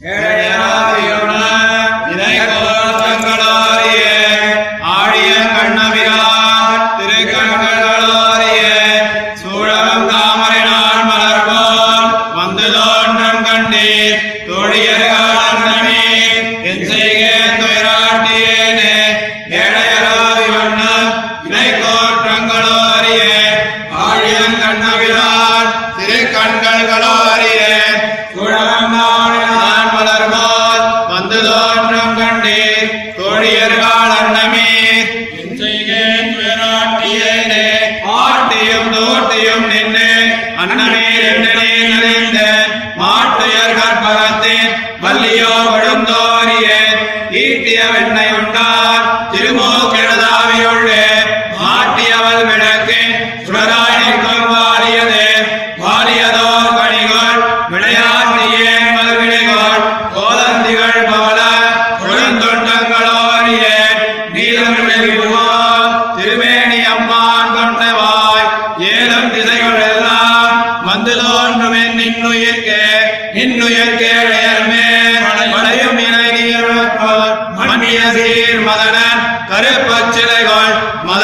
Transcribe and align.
Yeah. 0.00 0.63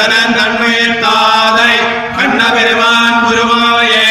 சிலைகள் 0.01 0.31
மதனன் 0.33 1.01
தாதை 1.01 1.73
கண்ண 2.15 2.39
பெருமான் 2.53 3.17
குருமாவையே 3.23 4.07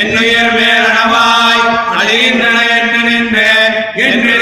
என்னுயிர் 0.00 0.52
மேலனவாய் 0.56 1.64
அழிகின்றன 1.94 2.58
என்று 2.76 3.00
நின்றேன் 3.08 3.74
என்று 4.06 4.32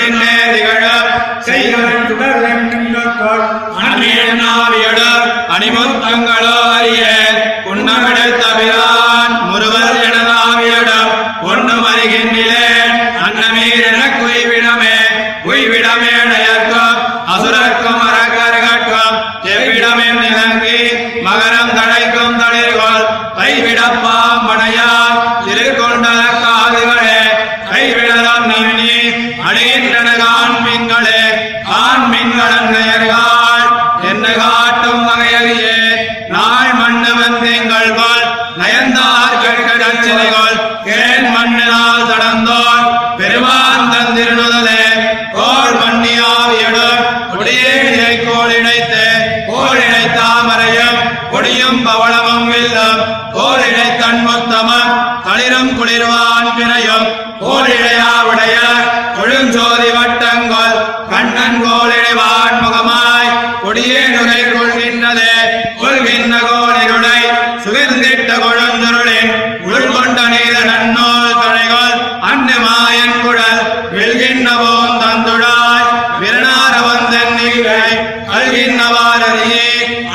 கல்கின்றவாரியே 79.23 79.65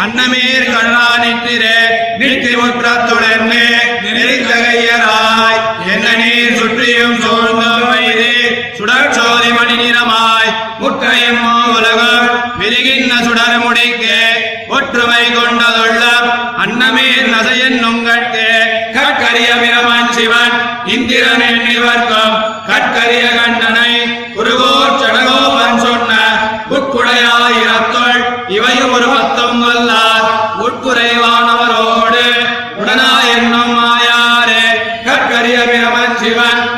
அன்னமீர் 0.03 0.69
கண்ணா 0.71 1.07
நிற்றிரே 1.23 1.77
நிற்றி 2.19 2.53
முற்றத்துடனே 2.55 3.65
நெறித்தகையராய் 4.05 5.59
என்ன 5.93 6.05
நீர் 6.21 6.57
சுற்றியும் 6.59 7.17
சூழ்ந்தோம் 7.21 7.85
வைதே 7.89 8.31
சுடற்சோதி 8.77 9.51
மணி 9.51 9.75
நிறமாய். 9.81 10.51
முற்றையும் 10.79 11.43
உலகம் 11.75 12.25
விரிகின்ற 12.59 13.13
சுடர் 13.25 13.59
முடிக்க 13.59 14.05
ஒற்றுமை 14.69 15.23
கொண்டதுள்ள 15.29 16.03
அன்னமே 16.63 17.09
நசையன் 17.27 17.79
உங்கட்கே 17.85 18.49
கற்கரிய 18.95 19.49
பிரமன் 19.61 20.11
சிவன் 20.15 20.55
இந்திரன் 20.87 21.45
என்னிவர்க்கும் 21.49 22.35
கற்கரிய 22.69 23.25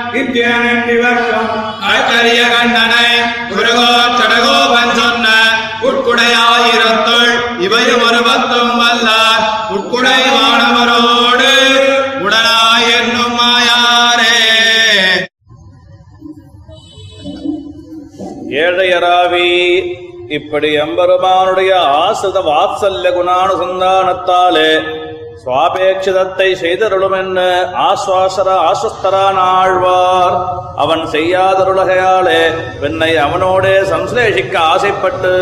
சிவன் 0.07 0.17
இந்திரன் 0.19 0.67
என்னிவர்க்கும் 0.71 1.49
கற்கரிய 1.83 2.41
சடகோபன் 4.19 4.93
சொன்ன 4.99 5.27
உட்குடையாயிரத்துள் 5.87 7.33
இவையும் 7.59 8.03
ஒரு 8.03 8.21
பத்தும் 8.27 8.75
வல்லார் 8.79 9.43
உட்குடைவானவரோடு 9.75 11.51
உடனாய் 12.19 12.87
என்னும் 12.93 13.35
மாயாரே 13.39 14.37
ஏழையராவி 18.61 19.49
இப்படி 20.37 20.69
எம்பெருமானுடைய 20.77 21.73
ஆசிரித 21.97 22.39
வாத்சல்ய 22.47 23.11
குணானுசந்தானத்தாலே 23.11 24.71
சுவாபேட்சிதத்தை 25.43 26.47
செய்தருளுமென்ன 26.61 27.39
ஆஸ்வாசர 27.87 28.47
ஆஸ்வஸ்தரான் 28.69 29.39
ஆழ்வார் 29.41 30.37
அவன் 30.83 31.03
செய்யாதருளகையாலே 31.13 32.41
பெண்ணை 32.81 33.11
அவனோடே 33.17 33.73
சம்ஸ்லேஷிக்க 33.91 34.55
ஆசைப்பட்டு 34.71 35.33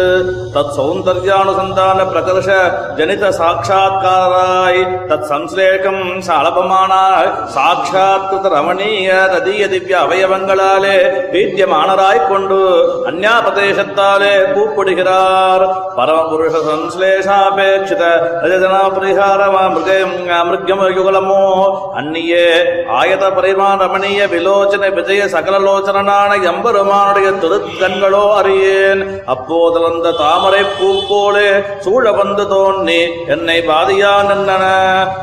தத் 0.56 0.74
சௌந்தர்யானுசந்தான 0.78 2.00
பிரகர்ஷ 2.12 2.50
ஜனித 2.98 3.32
சாட்சா்காராய் 3.40 4.82
தத் 5.12 5.28
சம்ஸ்லேஷம் 5.32 6.04
சலபமானாய் 6.28 7.32
சாட்சாத்கிருத 7.56 8.54
ரமணீய 8.56 9.10
நதிய 9.34 9.70
திவ்ய 9.74 9.98
அவயவங்களாலே 10.06 10.98
பீத்தியமானராய்க் 11.34 12.30
கொண்டு 12.30 12.60
அந்யாபதேசத்தாலே 13.12 14.34
கூப்பிடுகிறார். 14.54 15.66
பரமபுருஷ 15.66 15.85
சம்ஸ்லேஷாபேட்சித 16.68 18.04
ரஜனா 18.52 18.82
பரிகாரமா 18.96 19.64
மிருக 19.74 19.90
மிருகம் 20.48 20.84
யுகலமோ 20.98 21.42
அந்நியே 22.00 22.48
ஆயத 23.00 23.24
பரிமாண 23.38 23.78
ரமணீய 23.86 24.22
விலோச்சன 24.34 24.90
விஜய 24.98 25.22
சகலலோச்சனான 25.36 26.32
எம்பெருமானுடைய 26.52 27.28
திருக்கண்களோ 27.44 28.24
அறியேன். 28.40 29.02
அப்போதலந்த 29.34 30.12
தாமரை 30.22 30.62
பூப்போலே 30.78 31.48
சூழ 31.86 32.04
வந்து 32.12 32.46
தோன்றி 32.54 33.00
என்னை 33.28 33.58
பாதியா 33.70 34.14
நின்றன 34.30 34.64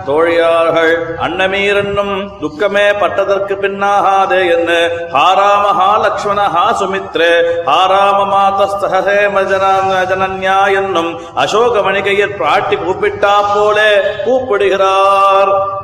தோழியார்கள் 0.09 0.93
அன்னமீரென்னும் 1.27 2.15
துக்கமே 2.43 2.87
பட்டதற்கு 3.03 3.55
பின்னாகாதே 3.65 4.41
என்று. 4.57 4.81
ஹாராமஹா 5.17 5.91
லக்ஷ்மணஹா 6.05 6.65
சுமித்ரே 6.81 7.33
ஹாராம 7.69 8.19
மாதஸ்தே 8.33 9.19
மஜனா 9.37 9.73
ஜனன்யா 10.11 10.59
என்னும் 10.71 11.21
அசோக 11.35 11.83
மணிகையில் 11.83 12.37
பிராட்டி 12.41 12.77
கூப்பிட்டா 12.87 13.35
போலே 13.55 13.91
கூப்பிடுகிறார். 14.25 15.81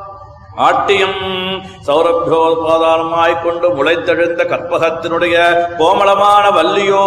ஆட்டியம் 0.66 1.18
சௌரபியோபாதாரமாய்க்கொண்டு 1.86 3.66
முளைத்தெழுந்த 3.76 4.42
கற்பகத்தினுடைய 4.44 5.36
கோமளமான 5.78 6.44
வல்லியோ 6.56 7.04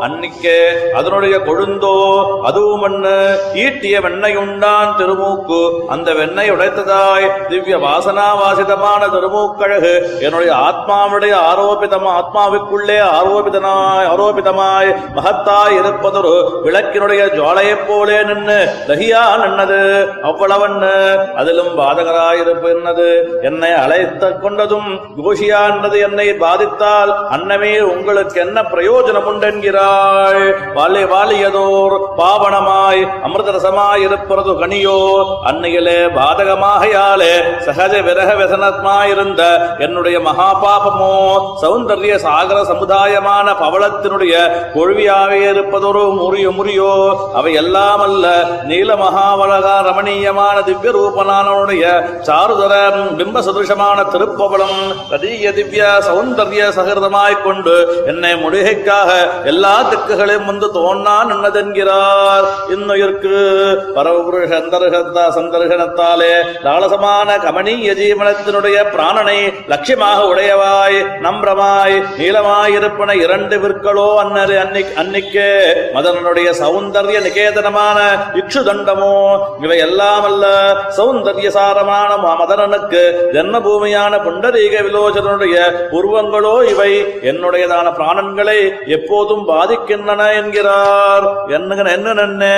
அன்னிக்கே 0.00 0.58
அதனுடைய 0.94 1.38
கொழுந்தோ 1.38 1.96
அதுவும் 2.42 2.80
மண்ணு 2.80 3.14
ஈட்டிய 3.54 4.00
வெண்ணெய் 4.00 4.36
உண்டான் 4.36 4.96
திருமூக்கு. 4.96 5.60
அந்த 5.88 6.12
வெண்ணெய் 6.12 6.50
உடைத்ததாய் 6.50 7.26
திவ்ய 7.48 7.78
வாசனா 7.78 8.26
வாசிதமான 8.40 9.08
திருமூக்கழகு 9.08 9.92
என்னுடைய 10.20 10.52
ஆத்மாவுடைய 10.68 11.34
ஆரோபிதம் 11.50 12.08
ஆத்மாவுக்குள்ளே 12.18 12.98
ஆரோபிதனாய் 13.18 14.08
ஆரோபிதமாய் 14.12 14.90
மகத்தாய் 15.16 15.76
இருப்பதொரு 15.80 16.34
விளக்கினுடைய 16.66 17.22
ஜோலையைப் 17.36 17.86
போலே 17.88 18.22
நின்னு 18.22 18.58
லகியா 18.88 19.22
நின்னது. 19.42 19.80
அவ்வளவன்னு 20.22 20.94
அதிலும் 21.34 21.72
பாதகராயிருப்பது 21.78 22.90
சொன்னது. 22.92 23.10
என்னை 23.42 23.70
அழைத்த 23.82 24.24
கொண்டதும் 24.42 24.88
கோஷியானது 25.18 25.96
என்னை 26.06 26.26
பாதித்தால் 26.42 27.12
அன்னமே 27.34 27.72
உங்களுக்கு 27.92 28.38
என்ன 28.44 28.58
பிரயோஜனம் 28.72 29.28
உண்டென்கிறாள். 29.32 30.40
வாழை 30.76 31.04
வாழியதோர் 31.12 31.96
பாவனமாய் 32.20 33.02
அமிர்தரசமாய் 33.26 34.06
கனியோ 34.62 34.98
அன்னையிலே 35.48 35.98
பாதகமாகையாலே 36.16 37.32
சகஜ 37.66 37.94
விரக 38.06 38.30
விசனமாயிருந்த 38.40 39.42
என்னுடைய 39.78 40.16
மகா 40.20 40.48
பாபமோ 40.62 41.12
சௌந்தரிய 41.62 42.14
சாகர 42.24 42.58
சமுதாயமான 42.72 43.46
பவளத்தினுடைய 43.62 44.34
கொழுவியாவே 44.74 45.40
இருப்பதொரு 45.52 46.04
முறிய 46.20 46.48
முறியோ 46.58 46.92
அவை 47.38 47.52
எல்லாம் 47.54 48.02
அல்ல. 48.06 48.26
நீல 48.70 48.90
மகாவலகா 49.02 49.76
ரமணீயமான 49.88 50.56
திவ்ய 50.68 50.90
ரூபனானுடைய 50.96 51.84
சாருதர 52.28 52.74
பிம்ப 53.18 53.42
சதுஷமான 53.46 53.98
திருப்பவளம் 54.12 54.78
கதீய 55.10 55.52
திவ்ய 55.58 55.82
சௌந்தர்ய 56.08 56.62
சகிருதமாய்க் 56.76 57.44
கொண்டு 57.44 57.74
என்னை 58.10 58.32
முடிகைக்காக 58.42 59.10
எல்லா 59.44 59.74
திக்குகளையும் 59.90 60.48
வந்து 60.50 60.68
தோன்னா 60.76 61.16
நின்னதென்கிறார். 61.30 62.46
இன்னுயிர்க்கு 62.74 63.34
பரவபுருஷ 63.96 64.50
சந்தர்கத்தா 64.52 65.24
சந்தர்கனத்தாலே 65.36 66.32
லாலசமான 66.66 67.28
கமனீய 67.44 67.94
ஜீவனத்தினுடைய 68.00 68.78
பிராணனை 68.94 69.38
லட்சியமாக 69.72 70.20
உடையவாய் 70.32 70.98
நம்பிரமாய் 71.26 71.96
நீளமாயிருப்பன 72.18 73.10
இரண்டு 73.24 73.56
விற்களோ 73.64 74.08
அன்னரு 74.22 74.56
அன்னிக் 74.64 74.94
அன்னிக்கே 75.02 75.50
மதனனுடைய 75.96 76.48
சௌந்தர்ய 76.62 77.20
நிகேதனமான 77.26 77.98
இக்ஷு 78.40 78.62
தண்டமோ 78.68 79.14
இவை 79.64 79.78
எல்லாம் 79.88 80.26
அல்ல 80.30 80.44
சௌந்தர்ய 80.98 81.50
சாரமான 81.50 82.10
மதனன் 82.40 82.71
மதனனுக்கு 82.72 83.02
ஜன்மபூமியான 83.34 84.12
புண்டரீக 84.24 84.74
விலோச்சனுடைய 84.86 85.56
உருவங்களோ 85.98 86.54
இவை. 86.72 86.92
என்னுடையதான 87.30 87.86
பிராணன்களை 87.98 88.58
எப்போதும் 88.96 89.44
பாதிக்கின்றன 89.50 90.20
என்கிறார். 90.40 91.26
என்ன 91.56 91.90
என்ன 91.96 92.12
நின்னு 92.20 92.54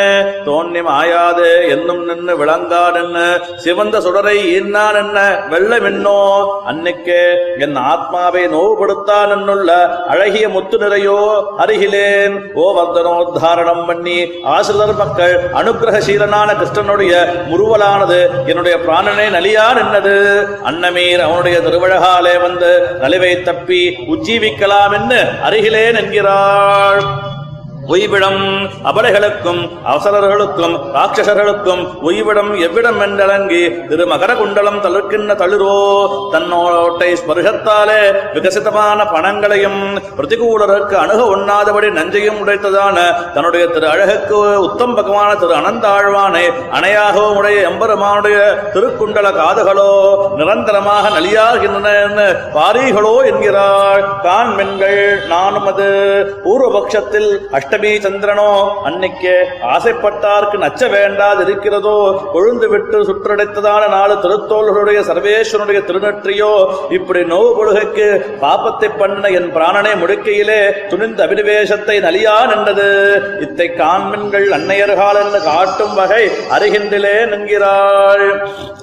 தோன்னி 0.47 0.81
மாயாது 0.89 1.49
என்னும் 1.75 2.03
நின்னு 2.09 2.33
விளங்கா 2.41 2.83
நின்று 2.97 3.27
சிவந்த 3.65 3.97
சுடரை 4.07 4.37
ஈன்னான் 4.57 4.99
என்ன 5.03 5.19
வெள்ள 5.53 5.73
மின்னோ. 5.85 6.21
அன்னைக்கே 6.71 7.23
என் 7.65 7.79
ஆத்மாவை 7.93 8.45
நோவுபடுத்தான் 8.55 9.33
என்னுள்ள 9.37 9.71
அழகிய 10.13 10.47
முத்து 10.57 10.79
நிறையோ 10.85 11.19
அருகிலேன். 11.65 12.37
ஓ 12.63 12.67
வந்தனோத்தாரணம் 12.79 13.85
பண்ணி 13.91 14.19
ஆசிரியர் 14.55 15.01
மக்கள் 15.03 15.35
அனுகிரகசீலனான 15.61 16.49
கிருஷ்ணனுடைய 16.61 17.13
முருவலானது 17.51 18.21
என்னுடைய 18.51 18.75
பிராணனை 18.87 19.27
நலியா 19.37 19.67
நின்னது 19.95 20.15
அன்னமீர் 20.69 21.23
அவனுடைய 21.25 21.57
திருவழகாலே 21.67 22.33
வந்து 22.45 22.71
நலிவை 23.03 23.31
தப்பி 23.43 23.83
உஜ்ஜீவிக்கலாம் 24.13 24.95
என்று 24.99 25.21
அருகிலேன் 25.47 25.99
என்கிறாள். 26.03 27.03
உய்விடம் 27.89 28.43
அபலைகளுக்கும் 28.85 29.61
அவசரர்களுக்கும் 29.85 30.75
ராட்சசர்களுக்கும் 30.95 31.83
உய்விடம் 32.03 32.53
எவ்விடம் 32.59 33.01
என்றழங்கி 33.03 33.61
திரு 33.89 34.05
மகர 34.07 34.35
குண்டலம் 34.35 34.81
தளர்க்கின்ற 34.81 35.35
தளிரோ 35.35 35.75
தன்னோட்டை 36.33 37.11
ஸ்பர்ஷத்தாலே 37.17 37.99
விகசிதமான 38.35 39.05
பணங்களையும் 39.13 39.81
பிரதிகூலருக்கு 40.19 40.97
அணுக 40.97 41.21
உண்ணாதபடி 41.27 41.91
நஞ்சையும் 41.91 42.41
உடைத்ததான 42.43 42.97
தன்னுடைய 43.35 43.67
திரு 43.67 43.89
அழகுக்கு 43.89 44.39
உத்தம் 44.59 44.97
பகவான 44.97 45.31
திரு 45.37 45.55
அனந்தாழ்வானை 45.55 46.45
அணையாகவும் 46.73 47.37
உடைய 47.37 47.61
எம்பெருமானுடைய 47.69 48.39
திருக்குண்டல 48.73 49.31
காதுகளோ 49.33 49.91
நிரந்தரமாக 50.37 51.11
நலியாகின்றன 51.11 52.19
பாரிகளோ 52.55 53.15
என்கிறாள். 53.25 54.03
கான் 54.23 54.53
நானும் 55.29 55.67
அது 55.67 55.87
பூர்வபக்ஷத்தில் 56.45 57.31
அஷ்ட 57.53 57.74
அஷ்டமி 57.75 57.93
சந்திரனோ 58.05 58.51
அன்னைக்கே 58.85 59.35
ஆசைப்பட்டார்க்கு 59.75 60.57
நச்ச 60.65 60.89
வேண்டாது 60.89 61.41
இருக்கிறதோ 61.41 61.95
கொழுந்து 62.35 62.67
விட்டு 62.69 62.99
சுற்றடைத்ததான 63.03 63.89
நாலு 63.89 64.15
திருத்தோள்களுடைய 64.15 64.99
சர்வேஸ்வரனுடைய 65.09 65.81
திருநற்றியோ 65.89 66.51
இப்படி 66.91 67.21
நோவு 67.21 67.51
பொழுகைக்கு 67.59 68.07
பாப்பத்தை 68.41 68.91
பண்ண 68.99 69.29
என் 69.29 69.51
பிராணனை 69.55 69.93
முடுக்கையிலே 70.01 70.61
துணிந்த 70.89 71.27
அபினிவேசத்தை 71.27 71.97
நலியா 72.07 72.37
நின்றது. 72.47 72.87
இத்தை 73.41 73.67
காண்மின்கள் 73.75 74.47
அன்னையர்கள் 74.59 75.21
என்று 75.25 75.41
காட்டும் 75.43 75.95
வகை 75.95 76.23
அருகின்றிலே 76.51 77.15
நின்கிறாள். 77.27 78.25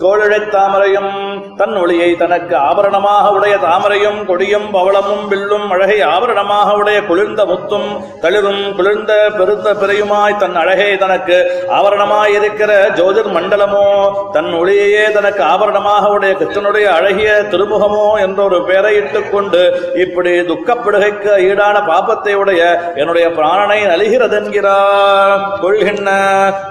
கோழிழைத் 0.01 0.51
தாமரையும் 0.51 1.13
தன் 1.57 1.75
ஒளியை 1.75 2.15
தனக்கு 2.15 2.55
ஆபரணமாக 2.57 3.31
உடைய 3.31 3.57
தாமரையும் 3.57 4.25
கொடியும் 4.25 4.71
பவளமும் 4.73 5.27
வில்லும் 5.27 5.69
அழகை 5.71 5.99
ஆபரணமாக 6.01 6.73
உடைய 6.73 7.01
குளிர்ந்த 7.01 7.45
முத்தும் 7.45 7.89
தளிரும் 8.21 8.75
குளிர்ந்த 8.81 9.15
பெருத்த 9.37 9.73
பிறையுமாய் 9.73 10.37
தன் 10.37 10.55
அழகை 10.55 10.91
தனக்கு 10.97 11.35
ஆவரணமாயிருக்கிற 11.75 12.71
ஜோதிர் 12.95 13.29
மண்டலமோ 13.35 13.83
தன் 14.31 14.49
ஒளியையே 14.53 15.03
தனக்கு 15.11 15.41
ஆபரணமாக 15.43 16.09
உடைய 16.09 16.31
கிருஷ்ணனுடைய 16.33 16.85
அழகிய 16.91 17.31
திருமுகமோ 17.51 18.05
என்ற 18.19 18.39
ஒரு 18.43 18.57
பெயரை 18.65 18.93
இட்டுக் 18.95 19.29
கொண்டு 19.31 19.61
இப்படி 19.95 20.31
துக்கப்படுகைக்கு 20.49 21.33
ஈடான 21.49 21.83
பாபத்தை 21.89 22.33
உடைய 22.33 22.61
என்னுடைய 22.95 23.27
பிராணனை 23.29 23.77
நலிகிறதென்கிறார். 23.91 25.43
கொள்கின்ற 25.61 26.09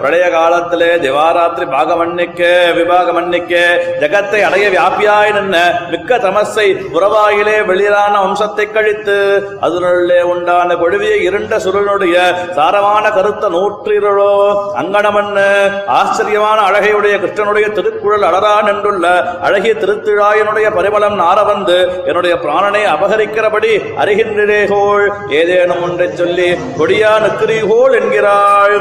பிரளய 0.01 0.25
காலத்திலே 0.31 0.91
திவாராத்திரி 0.97 1.67
பாகமன்னிக்க 1.67 2.43
விபாகமன்னிக்க 2.79 3.55
ஜகத்தை 4.03 4.41
அடைய 4.41 4.67
வியாபியாய் 4.71 5.33
நின்ன 5.33 5.57
மிக்க 5.91 6.19
தமசை 6.19 6.67
புறவாயிலே 6.95 7.57
வெளியிலான 7.71 8.15
வம்சத்தை 8.25 8.69
கழித்து 8.71 9.19
அதனுள்ளே 9.61 10.21
உண்டான 10.33 10.77
கொழுவிய 10.77 11.15
இருண்ட 11.29 11.55
சுருளுடைய 11.59 11.99
சாரமான 12.55 13.11
கருத்த 13.11 13.49
நூற்றிரளோ 13.49 14.33
அங்கனமன்னு 14.75 15.47
ஆச்சரியமான 15.87 16.59
அழகையுடைய 16.63 17.15
கிருஷ்ணனுடைய 17.21 17.73
திருக்குழல் 17.73 18.23
அழறான் 18.23 18.71
என்றுள்ள 18.73 19.07
அழகிய 19.41 19.75
திருத்திழாயனுடைய 19.75 20.75
பரிமளம் 20.75 21.19
நார 21.21 21.45
வந்து 21.45 21.79
என்னுடைய 22.05 22.37
பிராணனை 22.37 22.83
அபகரிக்கிறபடி 22.95 23.73
அறிகின்றேகோள் 23.97 25.07
ஏதேனும் 25.29 25.83
ஒன்றை 25.83 26.09
சொல்லி 26.15 26.49
கொடியா 26.79 27.19
நிற்கிறீகோள் 27.19 27.97
என்கிறாள். 28.01 28.79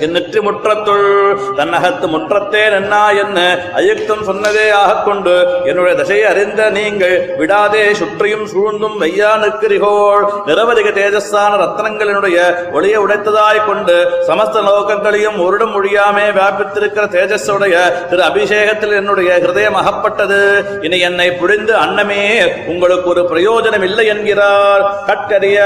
என் 0.00 0.10
நெற்றி 0.10 0.40
முற்றத்துள் 0.40 1.36
தன்னகத்து 1.56 2.06
முற்றத்தே 2.06 2.62
நன்னா 2.74 3.02
என்ன? 3.18 3.58
அயுக்தம் 3.76 4.24
சொன்னதே 4.26 4.70
ஆகக் 4.70 5.04
கொண்டு 5.04 5.46
என்னுடைய 5.64 6.02
தசையை 6.02 6.22
அறிந்த 6.22 6.70
நீங்கள் 6.70 7.34
விடாதே 7.38 7.92
சுற்றியும் 7.92 8.46
சூழ்ந்தும் 8.46 9.00
வெய்யா 9.00 9.30
நிற்கிறீர்கள். 9.42 10.24
நிரவதிக 10.46 10.88
தேஜஸ்தான 10.98 11.56
ரத்னங்களினுடைய 11.62 12.38
ஒளியை 12.72 12.98
உடைத்ததாய் 12.98 13.66
கொண்டு 13.66 13.96
சமஸ்த 14.26 14.62
நோக்கங்களையும் 14.62 15.38
ஒருடம் 15.44 15.74
ஒழியாமே 15.74 16.26
வியாபித்திருக்கிற 16.38 17.04
தேஜஸுடைய 17.16 17.74
திரு 18.08 18.22
அபிஷேகத்தில் 18.22 18.94
என்னுடைய 18.94 19.38
ஹிருதயம் 19.42 19.78
அகப்பட்டது. 19.80 20.40
இனி 20.82 20.98
என்னை 20.98 21.32
புரிந்து 21.32 21.74
அன்னமே 21.74 22.52
உங்களுக்கு 22.66 23.08
ஒரு 23.08 23.22
பிரயோஜனம் 23.22 23.82
இல்லை 23.82 24.06
என்கிறார். 24.06 24.84
கட்கரிய 25.06 25.58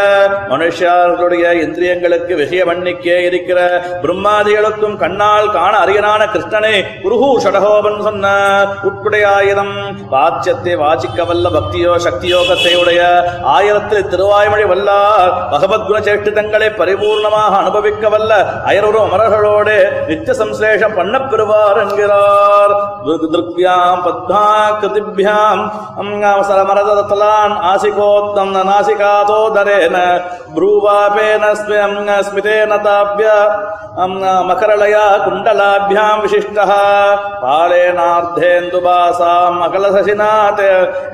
மனுஷர்களுடைய 0.49 1.45
இந்திரியங்களுக்கு 1.65 2.35
விஷய 2.35 2.65
மன்னிக்கே 2.65 3.17
இருக்கிற 3.25 3.59
உன்மாதிகளுக்கும் 4.21 4.97
கண்ணால் 5.03 5.47
காண 5.51 5.75
அரியனான 5.85 6.23
கிருஷ்ணனே 6.33 6.73
குருஹூ 7.05 7.29
ஷடகோபன் 7.45 8.01
சொன்ன 8.03 8.33
உட்குடைய 8.89 9.25
ஆயிரம் 9.37 9.73
வாச்சியத்தை 10.11 10.75
வாசிக்க 10.83 11.25
வல்ல 11.25 11.51
பக்தியோ 11.51 11.93
சக்தியோகத்தை 12.07 12.73
உடைய 12.81 13.01
ஆயிரத்தில் 13.55 14.09
திருவாய்மொழி 14.13 14.67
வல்லார் 14.73 15.33
பகவத் 15.53 15.87
குண 15.87 15.99
சேஷ்டிதங்களை 16.01 16.69
பரிபூர்ணமாக 16.81 17.55
அனுபவிக்க 17.63 18.09
வல்ல 18.09 18.33
அயரொரு 18.71 19.01
அமரர்களோடு 19.07 19.77
நித்திய 20.09 20.37
சம்சேஷம் 20.43 20.97
பண்ண 20.99 21.15
பெறுவார் 21.23 21.81
என்கிறார். 21.83 22.75
திருக்யாம் 23.25 24.03
பத்மா 24.05 24.45
கிருதிபியாம் 24.81 25.63
அவசரமரதலான் 26.33 27.55
ஆசிகோத்தம் 27.71 28.55
நாசிகாதோதரேன 28.71 29.97
ப்ரூவாபேன 30.55 31.53
ஸ்மிதேன 32.29 32.79
தாபிய 32.87 33.29
மகரலயா 34.49 35.05
குண்டலாபியாம் 35.25 36.23
விசிஷ்டா 36.23 36.65
பாலேனார்த்தேந்துபாசாம் 37.43 39.63
அகலசசிநாத் 39.63 40.63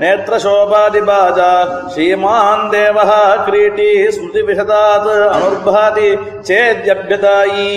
நேத்திரசோபாதிபாஜா 0.01 1.51
ஸ்ரீமான் 1.95 2.71
தேவ 2.71 2.99
கிரீட்டி 3.47 4.11
ஸ்மிருதிவிஷதாத் 4.11 5.31
அனுர்பாதி 5.31 6.19
சேத்யபியதாயி 6.51 7.73